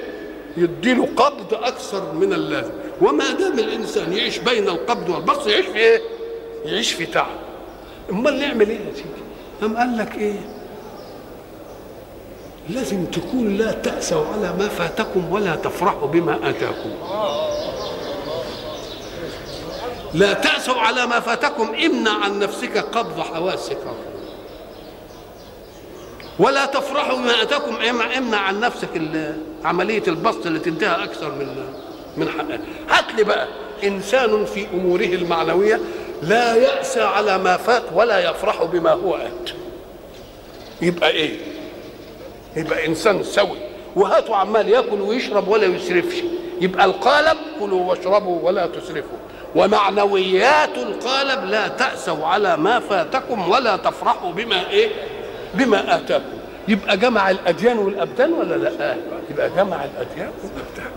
يديله 0.57 1.09
قبض 1.17 1.55
أكثر 1.55 2.13
من 2.13 2.33
اللازم. 2.33 2.73
وما 3.01 3.31
دام 3.33 3.59
الإنسان 3.59 4.13
يعيش 4.13 4.39
بين 4.39 4.69
القبض 4.69 5.09
والبسط 5.09 5.47
يعيش 5.47 5.67
في 5.67 5.79
إيه؟ 5.79 6.01
يعيش 6.65 6.93
في 6.93 7.07
تعب. 7.07 7.37
أمال 8.11 8.39
نعمل 8.39 8.69
إيه 8.69 8.79
يا 8.79 8.95
سيدي؟ 8.95 9.09
قام 9.61 9.77
قال 9.77 9.99
لك 9.99 10.15
إيه؟ 10.15 10.41
لازم 12.69 13.05
تكون 13.07 13.57
لا 13.57 13.73
تأسوا 13.73 14.27
على 14.27 14.53
ما 14.59 14.69
فاتكم 14.69 15.33
ولا 15.33 15.57
تفرحوا 15.57 16.09
بما 16.09 16.51
آتاكم. 16.51 16.91
لا 20.15 20.33
تأسوا 20.33 20.75
على 20.75 21.07
ما 21.07 21.21
فاتكم 21.21 21.75
امنع 21.85 22.25
عن 22.25 22.39
نفسك 22.39 22.79
قبض 22.79 23.21
حواسك. 23.21 23.79
ولا 26.39 26.67
تفرحوا 26.67 27.17
بما 27.17 27.43
آتاكم 27.43 27.77
امنع 28.19 28.39
عن 28.39 28.61
نفسك 28.61 28.89
عملية 29.65 30.03
البسط 30.09 30.47
اللي 30.47 30.59
تنتهى 30.59 31.05
أكثر 31.05 31.33
من 31.33 31.65
من 32.17 32.29
حقها. 32.29 32.59
هات 32.91 33.15
لي 33.17 33.25
بقى 33.25 33.49
إنسان 33.85 34.45
في 34.45 34.67
أموره 34.75 35.05
المعنوية 35.05 35.81
لا 36.23 36.55
يأسى 36.55 37.03
على 37.03 37.39
ما 37.39 37.57
فات 37.57 37.83
ولا 37.95 38.31
يفرح 38.31 38.63
بما 38.65 38.91
هو 38.93 39.15
آت. 39.17 39.51
يبقى 40.83 41.11
إيه؟ 41.11 41.58
يبقى 42.57 42.87
إنسان 42.87 43.23
سوي. 43.23 43.59
وهاتوا 43.97 44.37
عمال 44.37 44.69
ياكل 44.69 45.01
ويشرب 45.01 45.49
ولا 45.49 45.67
يسرفش. 45.67 46.23
يبقى 46.61 46.85
القالب 46.85 47.39
كلوا 47.61 47.91
واشربوا 47.91 48.41
ولا 48.43 48.67
تسرفوا. 48.67 49.19
ومعنويات 49.57 50.79
القالب 50.79 51.45
لا 51.45 51.69
تأسوا 51.69 52.27
على 52.27 52.57
ما 52.57 52.81
فاتكم 52.81 53.51
ولا 53.51 53.77
تفرحوا 53.77 54.33
بما 54.33 54.71
إيه؟ 54.71 54.89
بما 55.55 55.97
آتاكم. 55.97 56.39
يبقى 56.69 56.97
جمع 56.97 57.31
الأديان 57.31 57.79
والأبدان 57.79 58.33
ولا 58.33 58.55
لا؟ 58.55 58.97
يبقى 59.31 59.51
جمع 59.51 59.85
الأديان 59.85 60.31
والأبدان. 60.43 60.93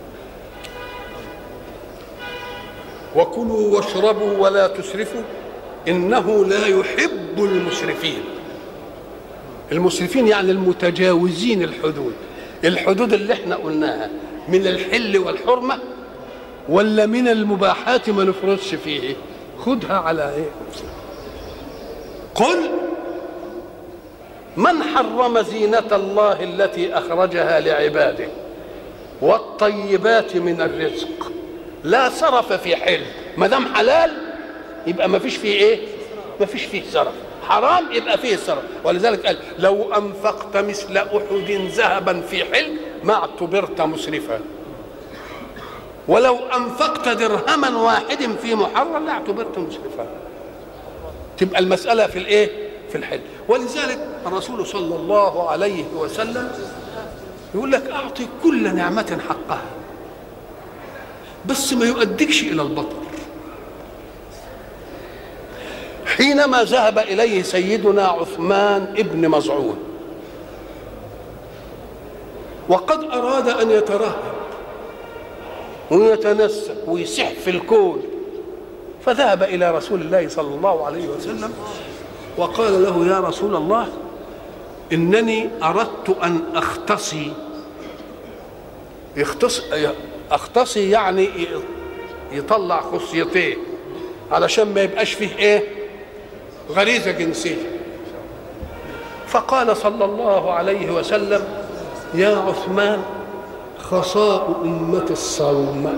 وكلوا 3.16 3.78
واشربوا 3.78 4.38
ولا 4.38 4.68
تسرفوا. 4.68 5.22
إنه 5.88 6.46
لا 6.46 6.68
يحب 6.68 7.38
المسرفين. 7.38 8.24
المسرفين 9.72 10.28
يعني 10.28 10.52
المتجاوزين 10.52 11.64
الحدود. 11.64 12.14
الحدود 12.64 13.14
اللي 13.14 13.34
إحنا 13.34 13.56
قلناها 13.56 14.10
من 14.48 14.68
الحل 14.68 15.18
والحرمة 15.18 15.80
ولا 16.70 17.06
من 17.06 17.28
المباحات 17.28 18.10
ما 18.10 18.24
نفرطش 18.24 18.76
فيه؟ 18.76 19.16
خدها 19.66 19.98
على 19.98 20.34
إيه؟ 20.36 20.50
قل 22.36 22.70
من 24.58 24.84
حرم 24.84 25.42
زينة 25.42 25.84
الله 25.92 26.44
التي 26.44 26.94
أخرجها 26.98 27.60
لعباده 27.60 28.28
والطيبات 29.22 30.36
من 30.36 30.62
الرزق 30.62 31.32
لا 31.84 32.10
سرف 32.10 32.54
في 32.54 32.76
حل. 32.76 33.02
ما 33.38 33.48
دام 33.48 33.76
حلال 33.76 34.12
يبقى 34.88 35.10
ما 35.10 35.20
فيش 35.20 35.36
فيه 35.38 35.54
إيه؟ 35.54 35.80
ما 36.40 36.46
فيش 36.46 36.64
فيه 36.64 36.82
سرف 36.92 37.14
حرام 37.52 37.92
يبقى 37.92 38.18
فيه 38.18 38.36
سرف 38.36 38.64
ولذلك 38.84 39.26
قال 39.26 39.38
لو 39.60 39.94
أنفقت 39.94 40.58
مثل 40.58 40.98
أحد 40.98 41.52
ذهبا 41.76 42.22
في 42.22 42.46
حل 42.46 42.78
ما 43.04 43.14
اعتبرت 43.14 43.82
مسرفا. 43.82 44.40
ولو 46.08 46.38
أنفقت 46.38 47.10
درهما 47.10 47.78
واحد 47.78 48.30
في 48.42 48.56
محرم 48.56 49.06
لا 49.06 49.12
اعتبرت 49.12 49.58
مسرفا. 49.58 50.08
تبقى 51.38 51.60
المسألة 51.60 52.08
في 52.08 52.20
الإيه؟ 52.20 52.50
في 52.90 52.98
الحل 52.98 53.20
ولذلك 53.48 54.00
الرسول 54.26 54.68
صلى 54.68 54.96
الله 54.96 55.50
عليه 55.50 55.84
وسلم 55.96 56.52
يقول 57.56 57.72
لك 57.72 57.92
أعطي 57.92 58.28
كل 58.44 58.76
نعمة 58.76 59.20
حقها 59.30 59.62
بس 61.46 61.74
ما 61.74 61.86
يؤديكش 61.86 62.44
إلى 62.44 62.62
البطر 62.62 63.01
حينما 66.32 66.64
ذهب 66.64 67.00
إليه 67.00 67.42
سيدنا 67.44 68.08
عثمان 68.08 68.94
ابن 68.98 69.30
مزعون. 69.30 69.78
وقد 72.70 73.04
أراد 73.04 73.50
أن 73.50 73.72
يترهب 73.72 74.16
ويتنسك 75.92 76.76
ويسح 76.88 77.30
في 77.30 77.50
الكون. 77.50 78.04
فذهب 79.06 79.44
إلى 79.44 79.72
رسول 79.72 80.02
الله 80.02 80.28
صلى 80.28 80.56
الله 80.56 80.86
عليه 80.86 81.08
وسلم 81.08 81.54
وقال 82.38 82.84
له 82.84 83.08
يا 83.08 83.20
رسول 83.20 83.56
الله 83.56 83.88
إنني 84.94 85.50
أردت 85.64 86.16
أن 86.24 86.42
أختصي. 86.56 87.34
يختص 89.18 89.62
أختصي 90.32 90.90
يعني 90.90 91.30
يطلع 92.32 92.82
خصيتين 92.82 93.58
علشان 94.32 94.74
ما 94.74 94.82
يبقاش 94.82 95.14
فيه 95.14 95.38
إيه؟ 95.38 95.81
غريزة 96.76 97.12
جنسية. 97.12 97.72
فقال 99.28 99.78
صلى 99.78 100.06
الله 100.06 100.54
عليه 100.54 100.92
وسلم 100.92 101.44
يا 102.14 102.38
عثمان 102.38 103.02
خصاء 103.80 104.62
أمة 104.64 105.06
الصوم. 105.10 105.98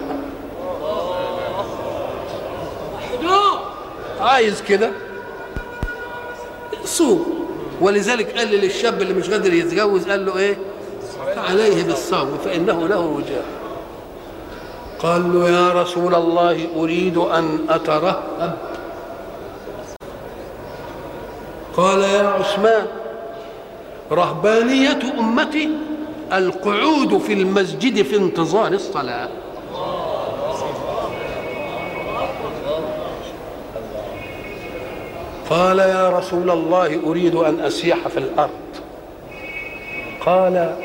عايز 4.22 4.62
كده؟ 4.62 4.92
صوم. 6.86 7.48
ولذلك 7.82 8.38
قال 8.38 8.48
للشاب 8.48 9.02
اللي 9.02 9.14
مش 9.14 9.30
قادر 9.30 9.54
يتجوز 9.54 10.10
قال 10.10 10.26
له 10.26 10.38
إيه؟ 10.38 10.58
عليه 11.38 11.84
بالصوم 11.84 12.38
فإنه 12.46 12.88
له 12.88 13.00
وجاه 13.00 13.44
قال 15.00 15.34
له 15.34 15.50
يا 15.50 15.82
رسول 15.82 16.16
الله 16.16 16.68
أريد 16.76 17.18
أن 17.18 17.60
أترهب 17.70 18.58
قال 21.84 22.02
يا 22.02 22.28
عثمان 22.28 22.86
رهبانية 24.12 25.00
أمتي 25.20 25.70
القعود 26.34 27.18
في 27.18 27.34
المسجد 27.34 28.02
في 28.02 28.16
انتظار 28.16 28.72
الصلاة. 28.72 29.30
قال 35.50 35.80
يا 35.80 36.10
رسول 36.10 36.52
الله 36.52 37.00
أريد 37.06 37.36
أن 37.36 37.60
أسيح 37.60 38.08
في 38.08 38.18
الأرض. 38.18 38.50
قال 40.26 40.76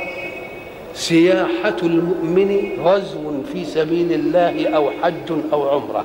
سياحة 0.94 1.76
المؤمن 1.82 2.78
غزو 2.84 3.42
في 3.52 3.64
سبيل 3.64 4.12
الله 4.12 4.76
أو 4.76 4.90
حج 5.02 5.32
أو 5.52 5.68
عمرة. 5.68 6.04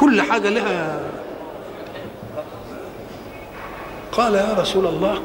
كل 0.00 0.22
حاجة 0.22 0.48
لها 0.48 1.00
قال 4.12 4.34
يا 4.34 4.56
رسول 4.58 4.86
الله 4.86 5.18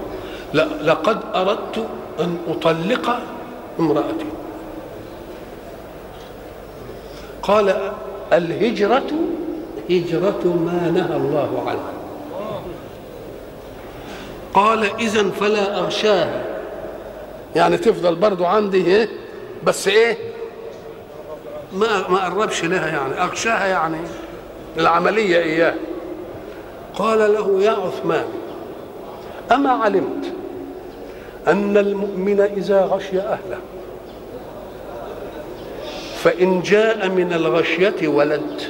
لقد 0.82 1.20
أردت 1.36 1.86
أن 2.20 2.38
أطلق 2.48 3.20
امرأتي. 3.80 4.26
قال 7.42 7.92
الهجرة 8.34 9.12
هجرة 9.90 10.42
ما 10.46 10.92
نهى 10.94 11.18
الله 11.18 11.64
عنه 11.68 11.80
قال 14.54 14.90
إذا 15.00 15.30
فلا 15.30 15.80
أغشاها. 15.80 16.44
يعني 17.56 17.78
تفضل 17.78 18.16
برضو 18.16 18.46
عندي 18.46 18.86
إيه؟ 18.86 19.10
بس 19.64 19.88
إيه؟ 19.88 20.18
ما 21.74 22.08
ما 22.10 22.26
قربش 22.26 22.64
لها 22.64 22.88
يعني 22.88 23.24
أغشاها 23.24 23.66
يعني 23.66 23.98
العملية 24.78 25.38
إياه. 25.38 25.74
قال 26.96 27.34
له 27.34 27.62
يا 27.62 27.72
عثمان 27.72 28.26
أما 29.52 29.70
علمت 29.70 30.34
أن 31.48 31.78
المؤمن 31.78 32.40
إذا 32.40 32.82
غشي 32.82 33.20
أهله 33.20 33.58
فإن 36.16 36.62
جاء 36.62 37.10
من 37.10 37.34
الغشية 37.34 38.08
ولد 38.08 38.62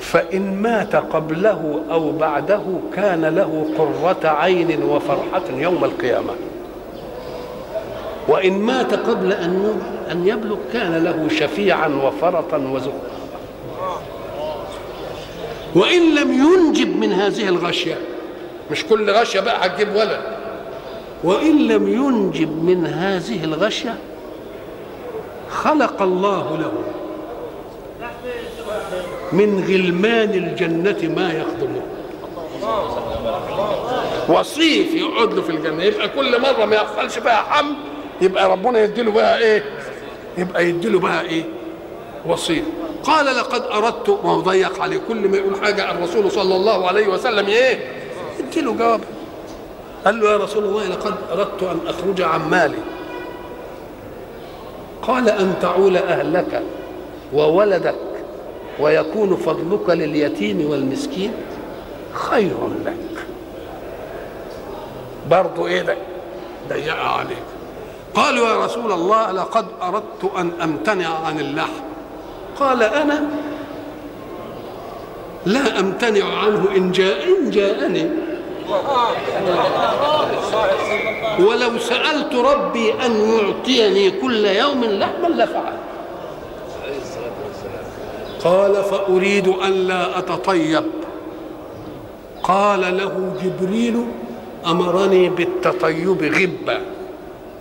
فإن 0.00 0.62
مات 0.62 0.96
قبله 0.96 1.80
أو 1.90 2.12
بعده 2.12 2.62
كان 2.94 3.24
له 3.24 3.66
قرة 3.78 4.28
عين 4.28 4.82
وفرحة 4.82 5.42
يوم 5.54 5.84
القيامة. 5.84 6.32
وإن 8.28 8.52
مات 8.52 8.94
قبل 8.94 9.32
أن 9.32 9.80
أن 10.10 10.26
يبلغ 10.26 10.56
كان 10.72 11.04
له 11.04 11.28
شفيعا 11.28 11.88
وفرطا 11.88 12.56
وزهرا. 12.56 13.10
وإن 15.74 16.14
لم 16.14 16.32
ينجب 16.32 16.96
من 16.96 17.12
هذه 17.12 17.48
الغشية 17.48 17.98
مش 18.70 18.84
كل 18.84 19.10
غشية 19.10 19.40
بقى 19.40 19.66
هتجيب 19.66 19.94
ولد. 19.94 20.20
وإن 21.24 21.68
لم 21.68 21.88
ينجب 21.88 22.64
من 22.64 22.86
هذه 22.86 23.44
الغشية 23.44 23.94
خلق 25.50 26.02
الله 26.02 26.58
له 26.60 26.72
من 29.32 29.64
غلمان 29.68 30.30
الجنة 30.30 31.14
ما 31.16 31.32
يخدمه. 31.32 31.82
وصيف 34.28 34.94
يقعد 34.94 35.32
له 35.34 35.42
في 35.42 35.50
الجنة 35.50 35.82
يبقى 35.82 36.08
كل 36.08 36.40
مرة 36.40 36.64
ما 36.64 36.76
يحصلش 36.76 37.18
بقى 37.18 37.44
حمل 37.44 37.74
يبقى 38.20 38.50
ربنا 38.50 38.84
يديله 38.84 39.12
بقى 39.12 39.38
إيه؟ 39.38 39.64
يبقى 40.38 40.68
يديله 40.68 40.98
بقى 40.98 41.20
إيه؟ 41.22 41.44
وصيف. 42.26 42.64
قال 43.04 43.26
لقد 43.26 43.62
أردت 43.62 44.10
ما 44.24 44.30
هو 44.30 44.40
ضيق 44.40 44.82
عليه 44.82 45.00
كل 45.08 45.28
ما 45.28 45.36
يقول 45.36 45.60
حاجة 45.62 45.90
الرسول 45.90 46.30
صلى 46.30 46.56
الله 46.56 46.88
عليه 46.88 47.08
وسلم. 47.08 47.46
إيه؟ 47.46 47.78
اديله 48.38 48.72
جواب. 48.72 49.00
قال 50.04 50.20
له 50.20 50.30
يا 50.30 50.36
رسول 50.36 50.64
الله 50.64 50.88
لقد 50.88 51.14
أردت 51.32 51.62
أن 51.62 51.78
أخرج 51.86 52.22
عن 52.22 52.50
مالي. 52.50 52.78
قال 55.02 55.28
أن 55.28 55.54
تعول 55.62 55.96
أهلك 55.96 56.62
وولدك 57.32 57.94
ويكون 58.80 59.36
فضلك 59.36 59.90
لليتيم 59.90 60.70
والمسكين 60.70 61.32
خير 62.12 62.56
لك. 62.84 63.26
برضو 65.30 65.66
إيه 65.66 65.82
ده؟ 65.82 65.96
ضيق 66.68 66.96
عليك. 66.96 67.42
قالوا 68.14 68.48
يا 68.48 68.64
رسول 68.64 68.92
الله 68.92 69.32
لقد 69.32 69.66
أردت 69.82 70.30
أن 70.36 70.50
أمتنع 70.62 71.08
عن 71.08 71.40
اللحم. 71.40 71.89
قال 72.60 72.82
أنا 72.82 73.22
لا 75.46 75.80
أمتنع 75.80 76.24
عنه 76.24 76.68
إن 76.76 76.92
جاء 76.92 77.28
إن 77.28 77.50
جاءني. 77.50 78.10
ولو 81.38 81.78
سألت 81.78 82.34
ربي 82.34 82.92
أن 82.92 83.12
يعطيني 83.20 84.10
كل 84.10 84.46
يوم 84.46 84.84
لحما 84.84 85.26
لفعل. 85.26 85.72
قال 88.44 88.84
فأريد 88.84 89.48
أن 89.48 89.72
لا 89.72 90.18
أتطيب. 90.18 90.84
قال 92.42 92.96
له 92.96 93.32
جبريل 93.44 94.04
أمرني 94.66 95.28
بالتطيب 95.28 96.22
غبه 96.22 96.80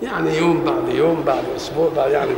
يعني 0.03 0.38
يوم 0.38 0.63
بعد 0.63 0.95
يوم 0.95 1.23
بعد 1.27 1.43
أسبوع 1.55 1.89
بعد 1.95 2.12
يعني 2.12 2.31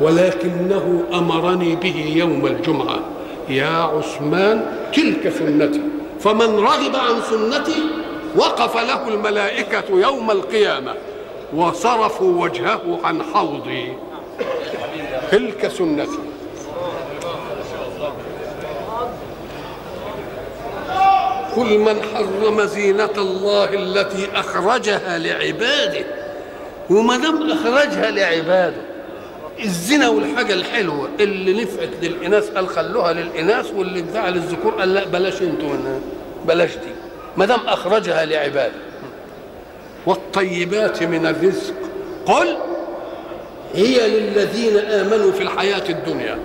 ولكنه 0.00 1.04
أمرني 1.12 1.76
به 1.76 2.12
يوم 2.16 2.46
الجمعة. 2.46 3.00
يا 3.48 3.82
عثمان 3.82 4.66
تلك 4.92 5.32
سنتي. 5.38 5.82
فمن 6.20 6.58
رغب 6.58 6.96
عن 6.96 7.22
سنتي 7.30 7.82
وقف 8.36 8.76
له 8.76 9.08
الملائكة 9.08 9.84
يوم 9.90 10.30
القيامة. 10.30 10.94
وصرفوا 11.56 12.42
وجهه 12.42 12.98
عن 13.04 13.22
حوضي. 13.22 13.92
تلك 15.30 15.68
سنتي. 15.68 16.18
قل 21.56 21.78
من 21.78 22.02
حرم 22.14 22.62
زينة 22.62 23.16
الله 23.18 23.74
التي 23.74 24.28
أخرجها 24.34 25.18
لعباده 25.18 26.04
وما 26.90 27.16
دام 27.16 27.50
أخرجها 27.50 28.10
لعباده. 28.10 28.89
الزنا 29.64 30.08
والحاجة 30.08 30.52
الحلوة 30.54 31.08
اللي 31.20 31.62
نفعت 31.62 31.88
للإناث 32.02 32.50
قال 32.50 32.68
خلوها 32.68 33.12
للإناث 33.12 33.72
واللي 33.74 33.98
ادعى 33.98 34.30
للذكور 34.30 34.72
قال 34.72 34.94
لا 34.94 35.04
بلاش 35.04 35.42
أنتوا 35.42 36.00
بلاش 36.48 36.70
دي. 36.70 36.92
ما 37.36 37.46
دام 37.46 37.60
أخرجها 37.66 38.24
لعباده. 38.24 38.74
والطيبات 40.06 41.02
من 41.02 41.26
الرزق. 41.26 41.74
قل 42.26 42.56
هي 43.74 44.20
للذين 44.20 44.76
آمنوا 44.76 45.32
في 45.32 45.42
الحياة 45.42 45.88
الدنيا. 45.88 46.38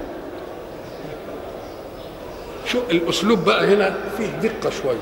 شو 2.66 2.80
الأسلوب 2.92 3.46
بقى 3.46 3.66
هنا؟ 3.66 3.96
فيه 4.18 4.50
دقة 4.50 4.70
شوية 4.70 4.98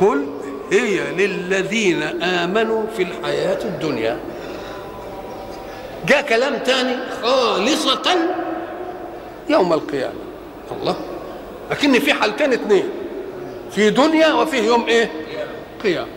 قل 0.00 0.26
هي 0.72 1.00
للذين 1.26 2.02
آمنوا 2.22 2.82
في 2.96 3.02
الحياة 3.02 3.64
الدنيا. 3.64 4.18
جاء 6.06 6.22
كلام 6.22 6.56
تاني 6.58 6.96
خالصة 7.22 8.16
يوم 9.48 9.72
القيامة. 9.72 10.14
الله. 10.80 10.96
لكن 11.70 11.98
في 11.98 12.12
حالتين 12.12 12.52
اثنين 12.52 12.88
في 13.70 13.90
دنيا 13.90 14.32
وفيه 14.32 14.62
يوم 14.62 14.86
إيه؟ 14.88 15.10
قيامة. 15.84 16.08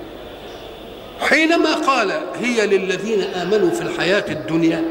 حينما 1.20 1.74
قال 1.76 2.12
هي 2.42 2.68
للذين 2.68 3.22
آمنوا 3.22 3.70
في 3.70 3.82
الحياة 3.82 4.26
الدنيا 4.30 4.84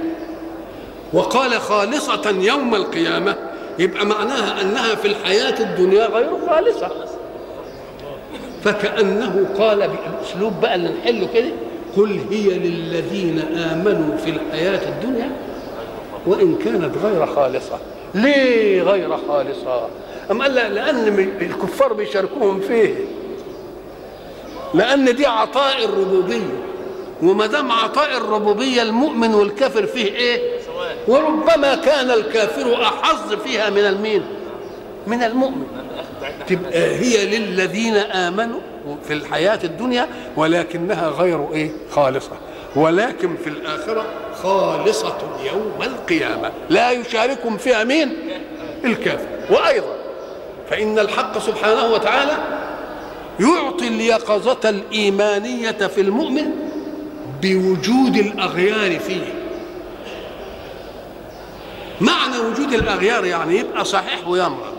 وقال 1.13 1.61
خالصة 1.61 2.31
يوم 2.31 2.75
القيامة 2.75 3.37
يبقى 3.79 4.07
معناها 4.07 4.61
أنها 4.63 4.95
في 4.95 5.09
الحياة 5.09 5.61
الدنيا 5.61 6.07
غير 6.07 6.31
خالصة. 6.49 6.91
فكأنه 8.65 9.47
قال 9.59 9.89
بالأسلوب 9.89 10.61
بقى 10.61 10.75
اللي 10.75 10.89
نحله 10.89 11.29
كده. 11.35 11.51
قل 11.97 12.21
هي 12.31 12.59
للذين 12.59 13.39
آمنوا 13.39 14.17
في 14.17 14.31
الحياة 14.31 14.89
الدنيا 14.89 15.31
وإن 16.27 16.57
كانت 16.65 16.97
غير 17.05 17.27
خالصة. 17.27 17.79
ليه 18.15 18.83
غير 18.83 19.17
خالصة؟ 19.29 19.89
أم 20.31 20.43
قال 20.43 20.55
لأن 20.55 21.19
الكفار 21.41 21.93
بيشاركوهم 21.93 22.61
فيه. 22.61 22.95
لأن 24.75 25.17
دي 25.17 25.27
عطاء 25.27 25.85
الربوبية. 25.85 26.65
وما 27.23 27.47
دام 27.47 27.73
عطاء 27.73 28.17
الربوبية 28.17 28.83
المؤمن 28.83 29.35
والكافر 29.35 29.87
فيه 29.87 30.05
إيه؟ 30.15 30.41
وربما 31.09 31.75
كان 31.75 32.11
الكافر 32.11 32.83
أحظ 32.83 33.33
فيها 33.35 33.71
من 33.71 33.79
المين؟ 33.79 34.23
من 35.07 35.23
المؤمن. 35.23 35.67
تبقى 36.49 36.79
هي 36.97 37.39
للذين 37.39 37.97
آمنوا 37.97 38.61
في 39.07 39.13
الحياة 39.13 39.59
الدنيا 39.65 40.09
ولكنها 40.37 41.09
غير 41.09 41.53
إيه؟ 41.53 41.71
خالصة. 41.91 42.33
ولكن 42.77 43.37
في 43.37 43.47
الآخرة 43.51 44.05
خالصة 44.43 45.17
يوم 45.53 45.83
القيامة. 45.83 46.51
لا 46.71 46.91
يشاركهم 46.91 47.57
فيها 47.57 47.85
مين؟ 47.85 48.17
الكافر. 48.85 49.27
وأيضا 49.51 49.95
فإن 50.71 50.99
الحق 50.99 51.39
سبحانه 51.39 51.87
وتعالى 51.87 52.33
يعطي 53.41 53.89
اليقظة 53.89 54.69
الإيمانية 54.71 55.71
في 55.71 56.01
المؤمن 56.01 56.45
بوجود 57.43 58.17
الأغيار 58.17 58.99
فيه. 59.01 59.25
معنى 62.01 62.39
وجود 62.39 62.73
الأغيار 62.73 63.25
يعني 63.25 63.59
يبقى 63.59 63.85
صحيح 63.85 64.29
ويمرض 64.29 64.74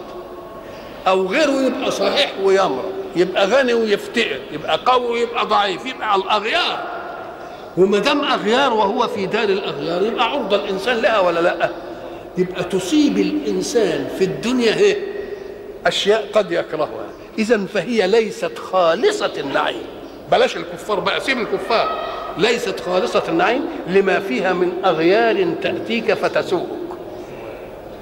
أو 1.07 1.27
غيره 1.27 1.61
يبقى 1.61 1.91
صحيح 1.91 2.33
ويمرض 2.43 2.91
يبقى 3.15 3.47
غني 3.47 3.73
ويفتقر 3.73 4.39
يبقى 4.51 4.79
قوي 4.85 5.07
ويبقى 5.07 5.45
ضعيف 5.45 5.85
يبقى 5.85 6.15
الأغيار. 6.15 6.83
وما 7.77 7.99
دام 7.99 8.23
أغيار 8.23 8.73
وهو 8.73 9.07
في 9.07 9.25
دار 9.25 9.43
الأغيار 9.49 10.03
يبقى 10.03 10.31
عرضة 10.31 10.55
الإنسان 10.55 10.97
لها 10.97 11.19
ولا 11.19 11.39
لأ؟ 11.39 11.69
يبقى 12.37 12.63
تصيب 12.63 13.17
الإنسان 13.17 14.07
في 14.17 14.23
الدنيا 14.23 14.75
هي 14.75 14.97
أشياء 15.87 16.27
قد 16.33 16.51
يكرهها. 16.51 17.05
إذا 17.39 17.65
فهي 17.73 18.07
ليست 18.07 18.57
خالصة 18.57 19.31
النعيم. 19.37 19.83
بلاش 20.31 20.57
الكفار 20.57 20.99
بقى 20.99 21.19
سيب 21.19 21.37
الكفار. 21.37 21.99
ليست 22.37 22.79
خالصة 22.79 23.23
النعيم 23.29 23.65
لما 23.87 24.19
فيها 24.19 24.53
من 24.53 24.71
أغيار 24.85 25.53
تأتيك 25.61 26.13
فتسوءك 26.13 26.84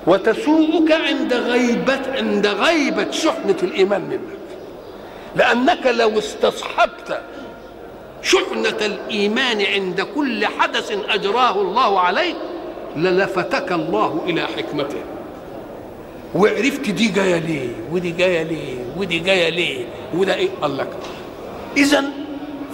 وتسوءك 0.07 0.91
عند 0.91 1.33
غيبة 1.33 1.99
عند 2.15 2.47
غيبة 2.47 3.11
شحنة 3.11 3.55
الإيمان 3.63 4.01
منك. 4.01 4.19
لأنك 5.35 5.87
لو 5.87 6.19
استصحبت 6.19 7.21
شحنة 8.21 8.77
الإيمان 8.85 9.61
عند 9.61 10.01
كل 10.15 10.45
حدث 10.45 10.91
أجراه 11.09 11.61
الله 11.61 11.99
عليك 11.99 12.35
للفتك 12.95 13.71
الله 13.71 14.23
إلى 14.25 14.41
حكمته. 14.41 15.01
وعرفت 16.35 16.89
دي 16.89 17.07
جاية 17.07 17.39
ليه 17.39 17.69
ودي 17.91 18.11
جاية 18.11 18.43
ليه 18.43 18.75
ودي 18.97 19.19
جاية 19.19 19.49
ليه 19.49 19.85
وده 20.13 20.35
إيه؟ 20.35 20.49
قال 20.61 20.77
لك. 20.77 20.89
اذا 21.77 22.03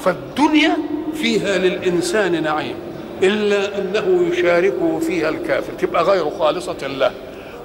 فالدنيا 0.01 0.77
فيها 1.13 1.57
للإنسان 1.57 2.43
نعيم. 2.43 2.75
إلا 3.23 3.77
أنه 3.77 4.27
يشاركه 4.31 4.99
فيها 4.99 5.29
الكافر 5.29 5.73
تبقى 5.73 6.03
غير 6.03 6.29
خالصة 6.29 6.87
له. 6.87 7.11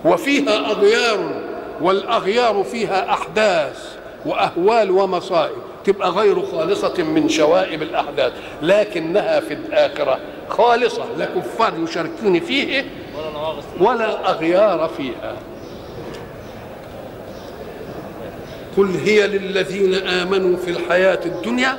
وفيها 0.04 0.70
أغيار 0.70 1.42
والأغيار 1.80 2.64
فيها 2.64 3.10
أحداث 3.10 3.96
وأهوال 4.26 4.90
ومصائب 4.90 5.56
تبقى 5.84 6.10
غير 6.10 6.42
خالصة 6.42 7.02
من 7.02 7.28
شوائب 7.28 7.82
الأحداث. 7.82 8.32
لكنها 8.62 9.40
في 9.40 9.54
الآخرة 9.54 10.18
خالصة 10.48 11.04
لا 11.18 11.24
كفار 11.24 11.72
يشاركون 11.84 12.40
فيه 12.40 12.84
ولا 13.80 14.30
أغيار 14.30 14.90
فيها. 14.96 15.36
قل 18.76 18.90
هي 19.04 19.26
للذين 19.26 19.94
آمنوا 19.94 20.56
في 20.56 20.70
الحياة 20.70 21.20
الدنيا 21.26 21.78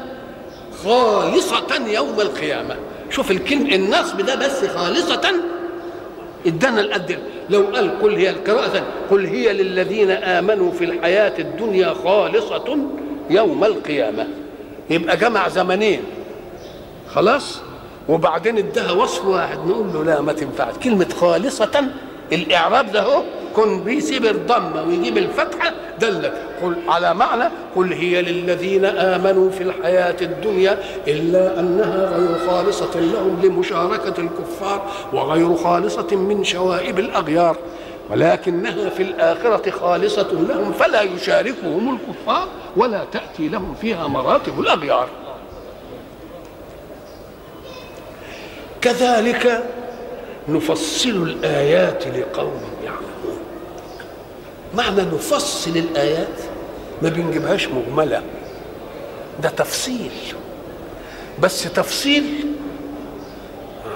خالصة 0.83 1.87
يوم 1.87 2.21
القيامة. 2.21 2.75
شوف 3.15 3.31
الكلمة 3.31 3.75
النصب 3.75 4.21
ده 4.21 4.35
بس 4.35 4.65
خالصة. 4.65 5.21
ادانا 6.45 6.81
القد. 6.81 7.19
لو 7.49 7.61
قال 7.61 8.01
قل 8.01 8.15
هي 8.15 8.29
القراءة 8.29 8.83
قل 9.11 9.25
هي 9.25 9.53
للذين 9.53 10.11
آمنوا 10.11 10.71
في 10.71 10.83
الحياة 10.85 11.33
الدنيا 11.39 11.93
خالصة 12.03 12.77
يوم 13.29 13.63
القيامة. 13.63 14.27
يبقى 14.89 15.17
جمع 15.17 15.47
زمنين. 15.47 15.99
خلاص؟ 17.13 17.59
وبعدين 18.09 18.57
اداها 18.57 18.91
وصف 18.91 19.25
واحد 19.25 19.57
نقول 19.67 19.87
له 19.93 20.03
لا 20.03 20.21
ما 20.21 20.33
تنفعش. 20.33 20.73
كلمة 20.83 21.09
خالصة 21.19 21.83
الإعراب 22.33 22.91
ده 22.91 23.01
هو 23.03 23.23
كن 23.55 23.83
بيسيب 23.83 24.25
الضمه 24.25 24.83
ويجيب 24.87 25.17
الفتحة 25.17 25.73
دلت. 25.99 26.33
قل 26.61 26.75
على 26.87 27.13
معنى 27.13 27.43
قل 27.75 27.93
هي 27.93 28.21
للذين 28.21 28.85
آمنوا 28.85 29.51
في 29.51 29.63
الحياة 29.63 30.15
الدنيا 30.21 30.77
إلا 31.07 31.59
أنها 31.59 32.17
غير 32.17 32.47
خالصة 32.49 32.99
لهم 32.99 33.39
لمشاركة 33.43 34.21
الكفار 34.21 34.91
وغير 35.13 35.55
خالصة 35.55 36.15
من 36.15 36.43
شوائب 36.43 36.99
الأغيار. 36.99 37.57
ولكنها 38.09 38.89
في 38.89 39.03
الآخرة 39.03 39.71
خالصة 39.71 40.27
لهم 40.31 40.71
فلا 40.71 41.01
يشاركهم 41.01 41.97
الكفار 41.97 42.47
ولا 42.77 43.01
تأتي 43.11 43.47
لهم 43.47 43.75
فيها 43.81 44.07
مراتب 44.07 44.59
الأغيار. 44.59 45.07
كذلك 48.81 49.63
نفصل 50.47 51.09
الآيات 51.09 52.07
لقوم 52.07 52.61
معنى 54.75 55.01
نفصل 55.01 55.71
الآيات 55.77 56.39
ما 57.01 57.09
بنجيبهاش 57.09 57.67
مجملة. 57.67 58.23
ده 59.41 59.49
تفصيل. 59.49 60.11
بس 61.39 61.63
تفصيل 61.73 62.45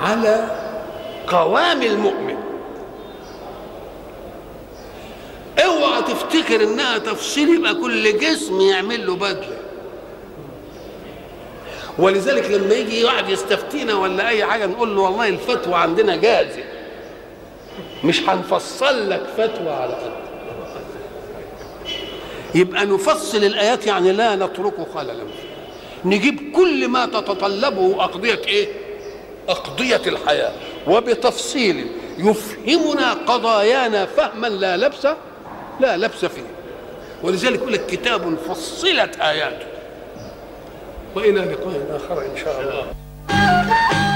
على 0.01 0.51
قوام 1.27 1.81
المؤمن. 1.81 2.35
اوعى 5.65 6.01
تفتكر 6.01 6.63
انها 6.63 6.97
تفصيل 6.97 7.55
يبقى 7.55 7.75
كل 7.75 8.17
جسم 8.17 8.61
يعمل 8.61 9.07
له 9.07 9.15
بدلة. 9.15 9.57
ولذلك 11.99 12.51
لما 12.51 12.73
يجي 12.73 13.03
واحد 13.03 13.29
يستفتينا 13.29 13.93
ولا 13.95 14.27
أي 14.27 14.45
حاجة 14.45 14.65
نقول 14.65 14.95
له 14.95 15.01
والله 15.01 15.27
الفتوى 15.27 15.75
عندنا 15.75 16.15
جاهزة. 16.15 16.63
مش 18.03 18.29
هنفصل 18.29 19.09
لك 19.09 19.23
فتوى 19.37 19.69
على 19.69 19.93
قد. 19.93 20.18
يبقى 22.55 22.85
نفصل 22.85 23.37
الآيات 23.37 23.87
يعني 23.87 24.11
لا 24.11 24.35
نترك 24.35 24.73
خللا. 24.95 25.23
نجيب 26.05 26.51
كل 26.55 26.87
ما 26.87 27.05
تتطلبه 27.05 28.03
أقضية 28.03 28.41
إيه؟ 28.47 28.67
أقضية 29.49 30.01
الحياة. 30.07 30.51
وبتفصيل 30.87 31.87
يفهمنا 32.17 33.13
قضايانا 33.13 34.05
فهما 34.05 34.47
لا 34.47 34.77
لبس 34.77 35.07
لا 35.79 35.97
لبس 35.97 36.25
فيه. 36.25 36.47
ولذلك 37.23 37.59
يقول 37.59 37.73
لك 37.73 37.85
كتاب 37.85 38.35
فصلت 38.47 39.19
آياته. 39.19 39.65
وإلى 41.15 41.39
لقاء 41.39 42.01
آخر 42.05 42.21
إن 42.21 42.37
شاء 42.43 42.61
الله. 42.61 44.08